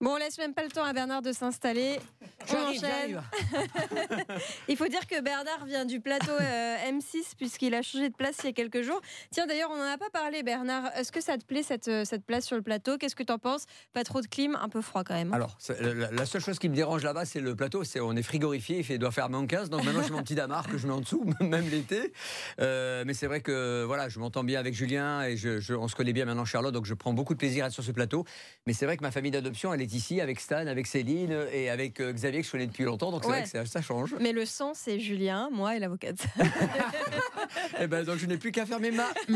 [0.00, 1.98] Bon, on laisse même pas le temps à Bernard de s'installer.
[2.50, 3.20] On enchaîne.
[4.68, 8.36] il faut dire que Bernard vient du plateau euh, M6 puisqu'il a changé de place
[8.42, 9.00] il y a quelques jours.
[9.30, 10.84] Tiens, d'ailleurs, on n'en a pas parlé, Bernard.
[10.96, 12.96] Est-ce que ça te plaît cette, euh, cette place sur le plateau?
[12.96, 13.66] Qu'est-ce que tu en penses?
[13.92, 15.32] Pas trop de clim, un peu froid quand même.
[15.32, 17.84] hein Alors, la, la seule chose qui me dérange là-bas, c'est le plateau.
[17.84, 19.68] C'est on est frigorifié, il doit faire moins 15.
[19.68, 22.14] Donc maintenant, j'ai mon petit damar que je mets en dessous, même l'été.
[22.60, 25.88] Euh, mais c'est vrai que voilà, je m'entends bien avec Julien et je, je- on
[25.88, 26.72] se connaît bien maintenant, Charlotte.
[26.72, 28.24] Donc je prends beaucoup de plaisir à être sur ce plateau.
[28.66, 31.70] Mais c'est vrai que ma famille d'adoption, elle est ici avec Stan, avec Céline et
[31.70, 33.10] avec euh, Xavier que je connais depuis longtemps.
[33.10, 33.36] Donc c'est Ouais.
[33.40, 34.14] vrai que ça, ça change.
[34.20, 36.18] Mais le sang, c'est Julien, moi et l'avocate.
[37.80, 39.10] et ben donc je n'ai plus qu'à faire mes mains.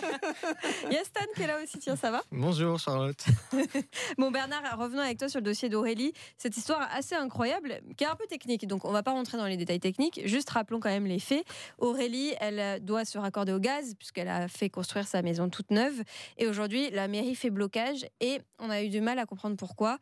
[0.90, 3.22] Il y a Stan qui est là aussi, tiens, ça va Bonjour Charlotte.
[4.18, 6.12] Bon, Bernard, revenons avec toi sur le dossier d'Aurélie.
[6.38, 9.46] Cette histoire assez incroyable, qui est un peu technique, donc on va pas rentrer dans
[9.46, 10.20] les détails techniques.
[10.24, 11.44] Juste rappelons quand même les faits.
[11.78, 15.70] Aurélie, elle euh, doit se raccorder au gaz, puisqu'elle a fait construire sa maison toute
[15.70, 16.02] neuve.
[16.38, 19.98] Et aujourd'hui, la mairie fait blocage et on a eu du mal à comprendre pourquoi.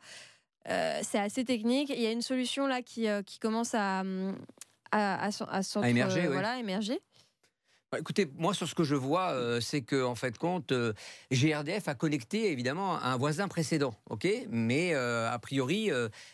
[0.69, 1.89] Euh, c'est assez technique.
[1.89, 4.35] Il y a une solution là qui, euh, qui commence à, hum,
[4.91, 6.27] à, à, s'en- à s'entre- émerger, oui.
[6.33, 6.99] voilà, émerger.
[7.91, 10.93] Bah, Écoutez, moi sur ce que je vois, euh, c'est que en fait compte, euh,
[11.31, 14.27] GRDF a connecté évidemment un voisin précédent, ok?
[14.49, 15.89] Mais euh, a priori,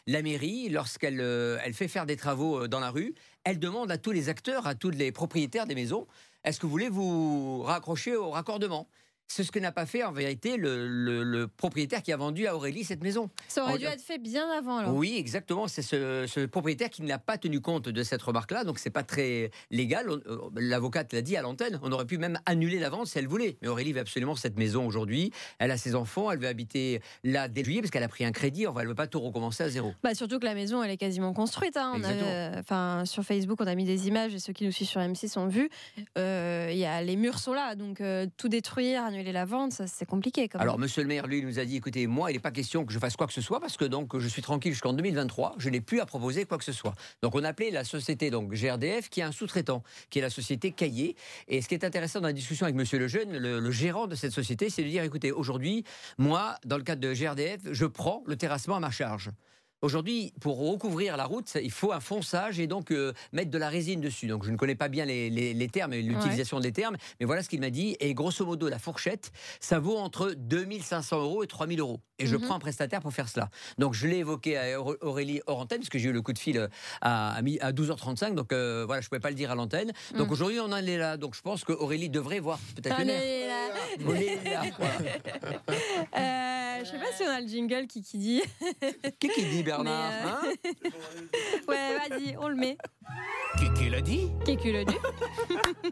[0.07, 3.13] la mairie, lorsqu'elle elle fait faire des travaux dans la rue,
[3.45, 6.07] elle demande à tous les acteurs, à tous les propriétaires des maisons,
[6.43, 8.87] est-ce que vous voulez vous raccrocher au raccordement?
[9.27, 12.45] C'est ce que n'a pas fait en vérité le, le- le propriétaire qui a vendu
[12.47, 13.29] à Aurélie cette maison.
[13.47, 14.93] Ça aurait dû être fait bien avant alors.
[14.93, 15.67] Oui, exactement.
[15.67, 19.03] C'est ce, ce propriétaire qui n'a pas tenu compte de cette remarque-là, donc c'est pas
[19.03, 20.07] très légal.
[20.09, 21.79] Euh, L'avocate l'a dit à l'antenne.
[21.81, 23.57] On aurait pu même annuler la vente si elle voulait.
[23.61, 25.31] Mais Aurélie veut absolument cette maison aujourd'hui.
[25.59, 28.31] Elle a ses enfants, elle veut habiter là dès juillet parce qu'elle a pris un
[28.31, 28.67] crédit.
[28.67, 29.93] Enfin, elle veut pas tout recommencer à zéro.
[30.03, 31.77] Bah, surtout que la maison, elle est quasiment construite.
[31.77, 31.93] hein.
[31.95, 34.87] On euh, enfin, sur Facebook, on a mis des images et ceux qui nous suivent
[34.87, 35.69] sur M6 ont vu.
[36.17, 40.05] Euh, y a, les murs sont là, donc euh, tout détruire, annuler la vente, c'est
[40.05, 40.47] compliqué.
[40.47, 40.67] Quand même.
[40.67, 42.93] Alors, monsieur le maire, lui, nous a dit écoutez, moi, il n'est pas question que
[42.93, 45.55] je fasse quoi que ce soit parce que donc je suis tranquille jusqu'en 2023.
[45.57, 46.93] Je n'ai plus à proposer quoi que ce soit.
[47.21, 50.29] Donc, on a appelé la société donc GRDF qui est un sous-traitant, qui est la
[50.29, 51.15] société Caillé.
[51.47, 54.15] Et ce qui est intéressant dans la discussion avec monsieur Lejeune, le, le gérant de
[54.15, 55.83] cette société, c'est de dire écoutez, aujourd'hui,
[56.17, 59.31] moi, dans le cadre de GRDF, je prends le terrassement à ma charge.
[59.81, 63.69] Aujourd'hui, pour recouvrir la route, il faut un fonçage et donc euh, mettre de la
[63.69, 64.25] résine dessus.
[64.27, 67.25] Donc je ne connais pas bien les, les- les termes et l'utilisation des termes, mais
[67.25, 67.95] voilà ce qu'il m'a dit.
[67.99, 71.99] Et grosso modo, la fourchette, ça vaut entre 2500 euros et 3000 euros.
[72.17, 72.41] Et je Mhm.
[72.43, 73.49] prends un prestataire pour faire cela.
[73.77, 76.39] Donc je l'ai évoqué à Aurélie hors antenne, parce que j'ai eu le coup de
[76.39, 76.67] fil euh,
[77.01, 78.33] à, à mi- à 12h35.
[78.33, 79.91] Donc euh, voilà, je ne pouvais pas le dire à l'antenne.
[80.17, 80.33] Donc Mhm.
[80.33, 81.17] aujourd'hui, on en est là.
[81.17, 83.19] Donc je pense qu'Aurélie devrait voir peut-être maire.
[83.21, 84.07] Allez, là.
[84.07, 84.95] Aurélie est là, voilà.
[86.17, 88.41] Euh, je sais pas si on a le jingle qui, qui dit.
[89.19, 90.71] Qui qui dit Bernard euh, hein
[91.67, 92.77] Ouais, vas-y, on le met.
[93.77, 94.93] Qui l'a dit Qui le du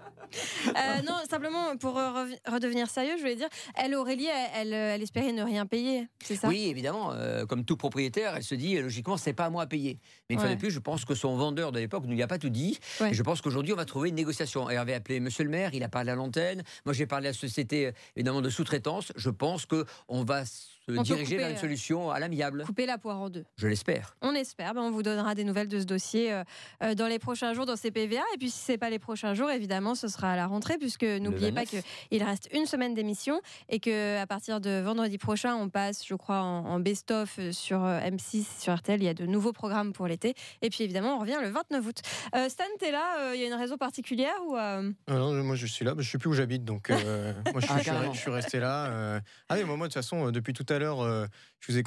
[0.67, 5.01] Euh, Non, simplement pour euh, redevenir sérieux, je voulais dire, elle, Aurélie, elle, elle, elle
[5.01, 6.47] espérait ne rien payer, c'est ça?
[6.47, 9.67] Oui, évidemment, euh, comme tout propriétaire, elle se dit logiquement, c'est pas à moi à
[9.67, 9.99] payer.
[10.29, 12.27] Mais une fois de plus, je pense que son vendeur de l'époque ne lui a
[12.27, 12.79] pas tout dit.
[12.99, 13.11] Ouais.
[13.11, 14.69] Et je pense qu'aujourd'hui, on va trouver une négociation.
[14.69, 16.63] Elle avait appelé Monsieur le maire, il a parlé à l'antenne.
[16.85, 19.11] Moi, j'ai parlé à la société évidemment de sous-traitance.
[19.15, 20.43] Je pense que on va
[20.89, 22.63] se diriger vers une euh, solution à l'amiable.
[22.65, 23.45] Couper la poire en deux.
[23.57, 24.15] Je l'espère.
[24.21, 24.73] On espère.
[24.73, 26.43] Ben, on vous donnera des nouvelles de ce dossier euh,
[26.83, 28.21] euh, dans les prochains jours dans ces PVA.
[28.33, 31.03] Et puis, si c'est pas les prochains jours, évidemment, ce sera à la rentrée, puisque
[31.03, 31.83] n'oubliez pas 29.
[32.11, 33.39] qu'il reste une semaine d'émission
[33.69, 37.83] et que à partir de vendredi prochain, on passe, je crois, en, en best-of sur
[37.83, 39.01] euh, M6, sur RTL.
[39.01, 40.33] Il y a de nouveaux programmes pour l'été.
[40.61, 42.01] Et puis, évidemment, on revient le 29 août.
[42.35, 45.33] Euh, Stan, t'es là euh, Il y a une raison particulière ou euh, Ah non,
[45.43, 47.77] moi je suis là, je sais plus où j'habite, donc euh, moi je suis, Ah,
[47.77, 48.13] je suis- carrément.
[48.13, 48.85] je suis resté là.
[48.87, 49.19] euh.
[49.49, 51.25] Ah oui, moi, moi, de toute façon, depuis tout à l'heure, euh,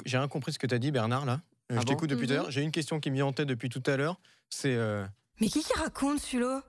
[0.05, 1.41] j'ai rien compris ce que tu as dit, Bernard, là.
[1.71, 2.41] Euh, Ah je bon t'écoute depuis tout à Mhm.
[2.43, 2.51] l'heure.
[2.51, 4.19] J'ai une question qui me vient en tête depuis tout à l'heure.
[4.49, 4.75] C'est.
[4.75, 5.05] euh,
[5.41, 6.63] Mais qui qui raconte celui-là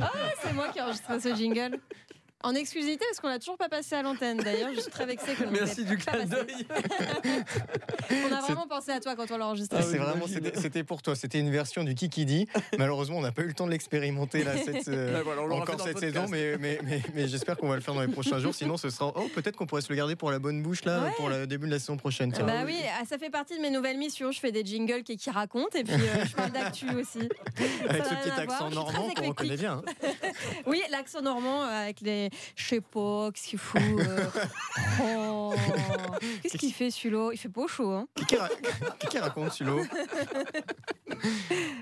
[0.00, 0.10] Ah,
[0.42, 1.78] c'est moi qui ai enregistré ce jingle.
[2.44, 4.38] En exclusivité, parce qu'on l'a toujours pas passé à l'antenne.
[4.38, 6.66] D'ailleurs, je suis très vexée que l'on Merci du clin d'œil.
[8.30, 9.78] On a vraiment pensé à toi quand on l'a enregistré.
[9.80, 11.14] Ah c'est vraiment, c'était pour toi.
[11.16, 12.48] C'était une version du Kiki dit.
[12.78, 15.98] Malheureusement, on n'a pas eu le temps de l'expérimenter là cette, euh, voilà, encore cette
[15.98, 18.54] saison, mais, mais, mais, mais j'espère qu'on va le faire dans les prochains jours.
[18.54, 19.12] Sinon, ce sera.
[19.16, 21.10] Oh, peut-être qu'on pourrait se le garder pour la bonne bouche là, Ouais.
[21.16, 22.32] pour le début de la saison prochaine.
[22.32, 22.44] tiens.
[22.44, 24.30] Bah oui, ah, ça fait partie de mes nouvelles missions.
[24.30, 27.28] Je fais des jingles qui, qui racontent et puis euh, je parle d'actu aussi.
[27.88, 29.82] Avec ça ce petit accent normand qu'on reconnaît bien.
[30.02, 30.08] hein.
[30.66, 32.30] Oui, l'accent normand euh, avec les.
[32.56, 33.80] Je sais pas, qu'est-ce qu'il fout.
[33.82, 34.26] euh,
[35.02, 35.54] oh.
[36.42, 37.30] Qu'est-ce qu'il fait celui-là?
[37.32, 38.36] Il fait pas chaud, hein Qui,
[39.08, 39.80] qui raconte Sulo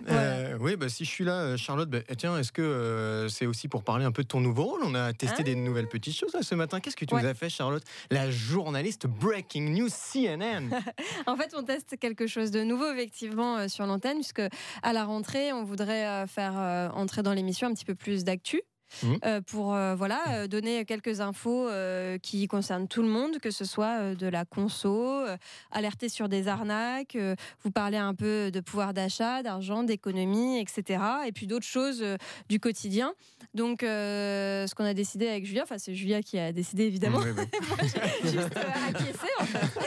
[0.08, 3.46] Euh, oui, bah, si je suis là, euh, Charlotte, bah, tiens, est-ce que euh, c'est
[3.46, 4.80] aussi pour parler un peu de ton nouveau rôle?
[4.84, 5.42] On a testé Ah.
[5.44, 6.80] des nouvelles petites choses là, ce matin.
[6.80, 7.22] Qu'est-ce que tu Ouais.
[7.22, 7.82] nous as fait, Charlotte?
[8.10, 10.70] La journaliste Breaking News CNN.
[11.26, 14.42] En fait, on teste quelque chose de nouveau, effectivement, euh, sur l'antenne, puisque
[14.82, 18.62] à la rentrée, on voudrait faire entrer dans l'émission un petit peu plus d'actu.
[19.02, 19.18] Mhm.
[19.24, 23.50] euh, pour euh, voilà euh, donner quelques infos euh, qui concernent tout le monde, que
[23.50, 25.36] ce soit euh, de la conso, euh,
[25.70, 27.34] alerter sur des arnaques, euh,
[27.64, 31.02] vous parler un peu de pouvoir d'achat, d'argent, d'économie, etc.
[31.26, 32.16] Et puis d'autres choses euh,
[32.48, 33.14] du quotidien.
[33.54, 37.20] Donc, euh, ce qu'on a décidé avec Julia, enfin c'est Julia qui a décidé évidemment,
[38.22, 39.82] juste euh, acquiescer en fait.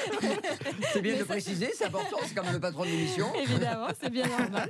[0.93, 3.27] C'est bien Mais de ça- préciser, c'est important, c'est quand même le patron de l'émission.
[3.41, 4.69] Évidemment, c'est bien normal.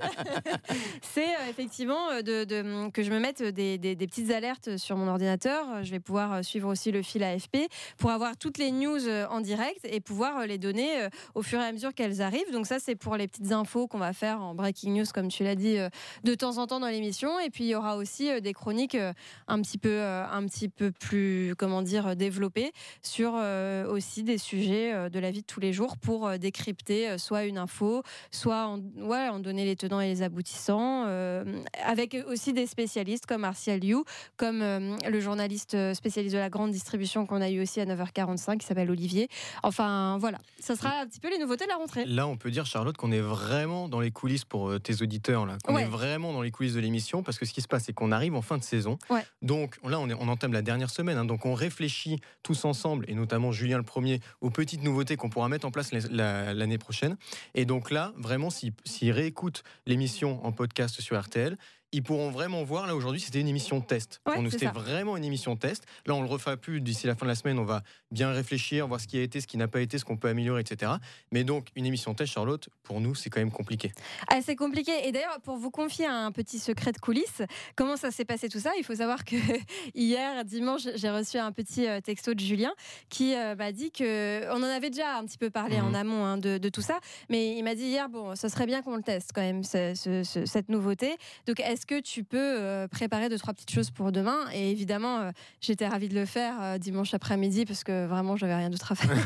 [1.02, 5.08] c'est euh, effectivement de, de- que je me mette des, des- des alertes sur mon
[5.08, 5.66] ordinateur.
[5.70, 7.58] Euh, Je vais pouvoir euh, suivre aussi le fil AFP
[7.98, 11.42] pour avoir toutes les news euh, en direct et pouvoir euh, les donner euh, au
[11.42, 12.52] fur et à mesure qu'elles arrivent.
[12.52, 15.44] Donc ça, c'est pour les petites infos qu'on va faire en breaking news, comme tu
[15.44, 15.90] l'as dit, euh,
[16.24, 17.40] de temps en temps dans l'émission.
[17.40, 19.14] Et puis il y aura aussi euh, des chroniques euh,
[19.48, 22.72] un petit peu, euh, un petit peu plus, comment dire, euh, développées
[23.02, 26.38] sur euh, aussi des sujets euh, de la vie de tous les jours pour euh,
[26.38, 31.44] décrypter euh, soit une info, soit en, ouais, donner les tenants et les aboutissants, euh,
[31.84, 34.04] avec aussi des spécialistes comme Martial Liu,
[34.38, 37.86] comme euh, le journaliste euh, spécialiste de la grande distribution qu'on a eu aussi à
[37.86, 39.28] 9h45 qui s'appelle Olivier.
[39.64, 42.06] Enfin voilà, ça sera un petit peu les nouveautés de la rentrée.
[42.06, 45.46] Là, on peut dire, Charlotte, qu'on est vraiment dans les coulisses pour euh, tes auditeurs.
[45.46, 45.84] Là, qu'on Ouais.
[45.84, 48.12] est vraiment dans les coulisses de l'émission parce que ce qui se passe, c'est qu'on
[48.12, 48.98] arrive en fin de saison.
[49.10, 49.26] Ouais.
[49.42, 51.18] Donc là, on, est, on entame la dernière semaine.
[51.18, 55.30] hein, donc on réfléchit tous ensemble, et notamment Julien le premier, aux petites nouveautés qu'on
[55.30, 57.18] pourra mettre en place la- l'année prochaine.
[57.56, 61.58] Et donc là, vraiment, s'ils s'ils réécoutent l'émission en podcast sur RTL,
[61.94, 64.20] ils pourront vraiment voir, là aujourd'hui, c'était une émission test.
[64.26, 65.86] Ouais, Pour nous, c'était vraiment une émission test.
[66.06, 67.58] Là, on le refera plus d'ici la fin de la semaine.
[67.60, 70.04] On va bien réfléchir, voir ce qui a été, ce qui n'a pas été, ce
[70.06, 70.92] qu'on peut améliorer, etc.
[71.32, 73.92] Mais donc, une émission test, Charlotte, pour nous, c'est quand même compliqué.
[74.28, 75.08] Ah, c'est compliqué.
[75.08, 77.42] Et d'ailleurs, pour vous confier un petit secret de coulisses,
[77.76, 78.72] comment ça s'est passé tout ça?
[78.78, 79.36] Il faut savoir que
[79.96, 82.74] hier, dimanche, j'ai reçu un petit euh, texto de Julien
[83.10, 85.86] qui euh, m'a dit que on en avait déjà un petit peu parlé Mhm.
[85.88, 87.00] en amont hein, de, de tout ça,
[87.30, 89.94] mais il m'a dit hier, bon, ce serait bien qu'on le teste quand même ce-
[89.96, 91.16] ce- ce- cette nouveauté.
[91.48, 94.38] Donc, est-ce que tu peux euh, préparer deux trois petites choses pour demain?
[94.54, 95.32] Et évidemment, euh,
[95.62, 98.96] j'étais ravie de le faire euh, dimanche après-midi parce que vraiment, j'avais rien d'autre à
[98.96, 99.10] faire.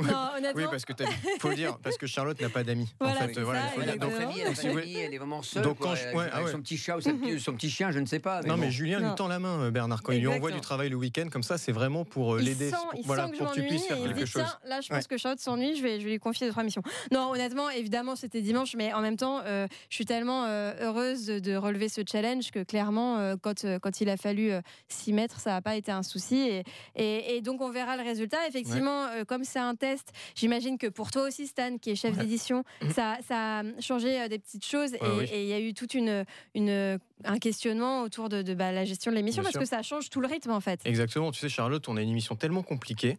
[0.00, 0.62] non, honnêtement.
[0.62, 1.06] Oui, parce que t'as-
[1.40, 2.92] faut le dire, parce que Charlotte n'a pas d'amis.
[3.00, 3.98] Voilà, en fait, c'est voilà, ça, il faut le dire.
[4.00, 4.66] Donc, elle, Si
[4.96, 5.62] elle est vraiment seule.
[5.62, 6.52] Donc, quoi, quand je- ouais, avec ah ouais.
[6.52, 8.42] son petit chat ou son petit chien, je ne sais pas.
[8.42, 8.60] non, bon.
[8.60, 9.08] mais Julien Non.
[9.10, 11.42] lui tend la main, euh, Bernard, quand il lui envoie du travail le week-end, comme
[11.42, 13.54] ça, c'est vraiment pour euh, il l'aider, sent, pour- il voilà, sent que pour je
[13.54, 14.42] que tu puisses faire quelque dit chose.
[14.42, 14.96] tiens là je Ouais.
[14.98, 16.82] pense que Charlotte s'ennuie je vais, je vais lui confier deux trois missions
[17.12, 21.26] non honnêtement évidemment c'était dimanche mais en même temps euh, je suis tellement euh, heureuse
[21.26, 24.52] de, relever ce challenge que clairement euh, quand, quand il a fallu
[24.88, 26.62] s'y mettre ça n'a pas été un souci et,
[26.96, 31.10] et, et donc on verra le résultat effectivement comme c'est un test j'imagine que pour
[31.10, 32.22] toi aussi Stan qui est chef Ouais.
[32.22, 32.90] d'édition Mhm.
[32.92, 34.94] ça, ça a changé euh, des petites choses
[35.32, 36.24] et il y a eu toute une,
[36.54, 39.60] une un questionnement autour de, de, bah, la gestion de l'émission parce sûr.
[39.62, 41.30] que ça change tout le rythme en fait Exactement.
[41.32, 43.16] Tu sais, Charlotte, on a une émission tellement compliquée,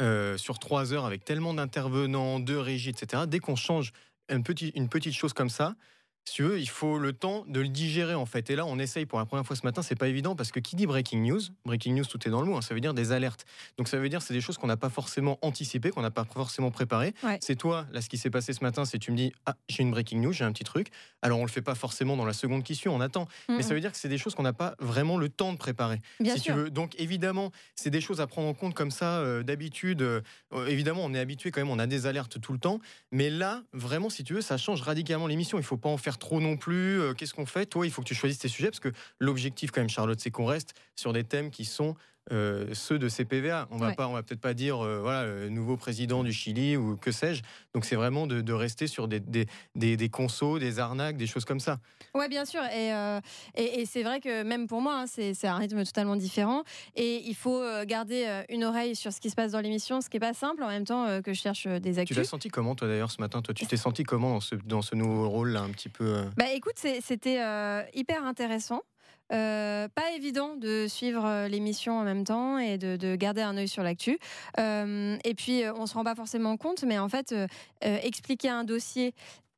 [0.00, 3.24] euh, sur trois heures, avec tellement d'intervenants, de régies, etc.
[3.28, 3.92] Dès qu'on change
[4.28, 5.74] une petite, une petite chose comme ça,
[6.26, 8.48] si tu veux, il faut le temps de le digérer en fait.
[8.50, 10.60] Et là, on essaye pour la première fois ce matin, c'est pas évident parce que
[10.60, 12.94] qui dit breaking news, breaking news, tout est dans le mot, hein, ça veut dire
[12.94, 13.44] des alertes.
[13.76, 16.24] Donc ça veut dire c'est des choses qu'on n'a pas forcément anticipées, qu'on n'a pas
[16.24, 17.14] forcément préparées.
[17.22, 17.38] Ouais.
[17.40, 19.82] C'est toi, là, ce qui s'est passé ce matin, c'est tu me dis ah j'ai
[19.82, 20.88] une breaking news, j'ai un petit truc.
[21.22, 23.28] Alors on le fait pas forcément dans la seconde qui suit, on attend.
[23.48, 25.58] Mais ça veut dire que c'est des choses qu'on n'a pas vraiment le temps de
[25.58, 26.70] préparer bien si sûr tu veux.
[26.70, 30.02] Donc évidemment, c'est des choses à prendre en compte comme ça euh, d'habitude.
[30.02, 30.20] euh,
[30.52, 32.80] euh, évidemment, on est habitué quand même, on a des alertes tout le temps.
[33.12, 35.58] Mais là, vraiment, si tu veux, ça change radicalement l'émission.
[35.58, 37.00] Il faut pas en faire trop non plus.
[37.00, 37.66] Euh, Qu'est-ce qu'on fait?
[37.66, 40.30] Toi, il faut que tu choisisses tes sujets parce que l'objectif quand même, Charlotte, c'est
[40.30, 41.94] qu'on reste sur des thèmes qui sont
[42.32, 43.68] euh, ceux de CPVA.
[43.70, 43.94] On va Ouais.
[43.94, 47.12] pas, on va peut-être pas dire euh, voilà le nouveau président du Chili ou que
[47.12, 47.42] sais-je.
[47.74, 51.26] Donc c'est vraiment de, de rester sur des, des, des, des consos, des arnaques, des
[51.26, 51.78] choses comme ça.
[52.14, 52.62] Ouais, bien sûr.
[52.64, 53.20] Et, euh,
[53.56, 56.64] et, et c'est vrai que même pour moi, hein, c'est un rythme totalement différent.
[56.96, 60.00] Et il faut euh, garder euh, une oreille sur ce qui se passe dans l'émission,
[60.00, 62.00] ce qui n'est pas simple en même temps euh, que je cherche euh, des Tu
[62.00, 62.16] actus.
[62.16, 63.42] l'as senti comment toi d'ailleurs ce matin?
[63.42, 66.04] Toi, tu t'es senti comment dans ce, dans ce nouveau rôle là, un petit peu
[66.04, 68.80] euh, Bah écoute, c'était euh, hyper intéressant.
[69.34, 73.56] Euh, pas évident de suivre euh, l'émission en même temps et de, de garder un
[73.56, 74.18] œil sur l'actu.
[74.58, 77.46] Euh, et puis, on se rend pas forcément compte, mais en fait, euh,
[77.80, 79.14] expliquer un dossier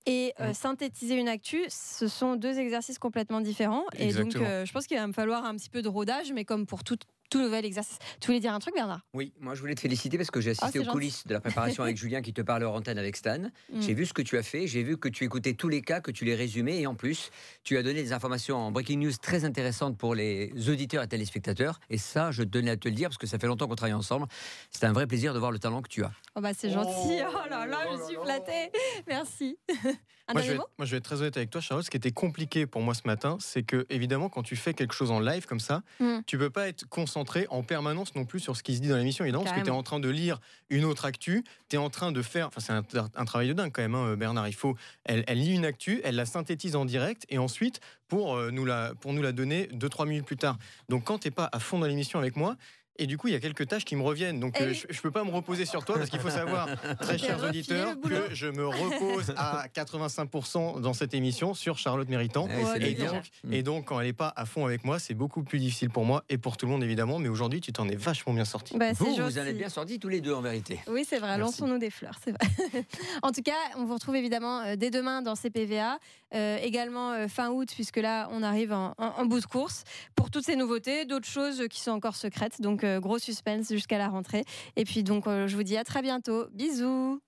[0.07, 3.85] et euh, synthétiser une actu, ce sont deux exercices complètement différents.
[3.99, 6.45] Et donc, euh, je pense qu'il va me falloir un petit peu de rodage, mais
[6.45, 7.99] comme pour toute, tout nouvel exercice.
[8.21, 9.01] Tu voulais dire un truc, Bernard?
[9.15, 10.93] Oui, moi je voulais te féliciter parce que j'ai Ah, assisté aux gentil.
[10.95, 13.39] coulisses de la préparation avec Julien qui te parle hors antenne avec Stan.
[13.73, 13.81] Mm.
[13.81, 16.01] J'ai vu ce que tu as fait, j'ai vu que tu écoutais tous les cas,
[16.01, 17.31] que tu les résumais et en plus,
[17.65, 21.81] tu as donné des informations en breaking news très intéressantes pour les auditeurs et téléspectateurs.
[21.91, 23.93] Et ça, je tenais à te le dire parce que ça fait longtemps qu'on travaille
[23.95, 24.27] ensemble.
[24.71, 26.13] C'est un vrai plaisir de voir le talent que tu as.
[26.35, 27.21] Oh bah c'est Oh, gentil.
[27.29, 28.23] Oh là là, oh je là suis là.
[28.25, 28.71] flattée.
[29.07, 29.59] Merci.
[30.29, 31.85] Un Moi je, vais, moi, je vais être très honnête avec toi, Charlotte.
[31.87, 34.93] Ce qui était compliqué pour moi ce matin, c'est que, évidemment, quand tu fais quelque
[34.93, 36.19] chose en live comme ça, Mm.
[36.27, 37.16] tu peux pas être concentré
[37.51, 39.63] en permanence non plus sur ce qui se dit dans l'émission, évidemment, parce que tu
[39.63, 39.79] es Carrément.
[39.79, 40.39] en train de lire
[40.71, 42.49] une autre actu, tu es en train de faire.
[42.49, 44.49] Enfin, c'est un, un travail de dingue quand même, hein, Bernard.
[44.49, 44.77] Il faut.
[45.05, 48.65] Elle, elle lit une actu, elle la synthétise en direct, et ensuite, pour, euh, nous,
[48.65, 50.59] la, pour nous la donner 2-3 minutes plus tard.
[50.89, 52.57] Donc, quand tu pas à fond dans l'émission avec moi,
[52.99, 54.41] et du coup, il y a quelques tâches qui me reviennent.
[54.41, 56.69] Donc, Eh euh, je ne peux pas me reposer sur toi parce qu'il faut savoir,
[57.01, 62.47] très chers auditeurs, que je me repose à 85% dans cette émission sur Charlotte Méritant.
[62.47, 63.53] Ouais, Et donc, Mm.
[63.53, 66.05] et donc, quand elle n'est pas à fond avec moi, c'est beaucoup plus difficile pour
[66.05, 67.19] moi et pour tout le monde, évidemment.
[67.19, 68.77] Mais aujourd'hui, tu t'en es vachement bien sorti.
[68.77, 70.81] Bah, Vous, vous en êtes bien sortis tous les deux en vérité.
[70.89, 71.39] Oui, c'est vrai.
[71.39, 72.85] Lançons-nous des fleurs, c'est vrai.
[73.23, 75.99] en tout cas, on vous retrouve évidemment euh, dès demain dans CPVA,
[76.35, 79.85] euh, également euh, fin août, puisque là, on arrive en, en- en bout de course
[80.15, 82.61] pour toutes ces nouveautés, d'autres choses qui sont encore secrètes.
[82.61, 84.45] Donc, gros suspense jusqu'à la rentrée.
[84.77, 86.47] Et puis, donc, euh, je vous dis à très bientôt.
[86.53, 87.21] Bisous.